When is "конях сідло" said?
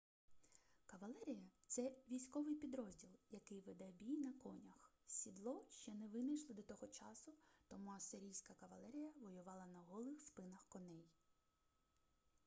4.33-5.65